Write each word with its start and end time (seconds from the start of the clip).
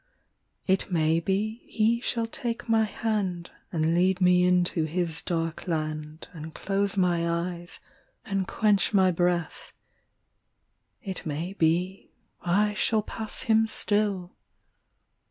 It 0.65 0.91
may 0.91 1.19
be 1.19 1.61
he 1.67 2.01
shall 2.01 2.25
take 2.25 2.67
my 2.67 2.85
hand 2.85 3.51
And 3.71 3.93
lead 3.93 4.19
me 4.19 4.43
into 4.45 4.85
his 4.85 5.21
dark 5.21 5.67
land 5.67 6.27
And 6.33 6.55
close 6.55 6.97
my 6.97 7.29
eyes 7.29 7.79
and 8.25 8.47
quench 8.47 8.95
my 8.95 9.11
breath 9.11 9.73
It 11.03 11.23
may 11.27 11.53
be 11.53 12.09
I 12.41 12.73
shall 12.73 13.03
pass 13.03 13.43
him 13.43 13.67
still. 13.67 14.31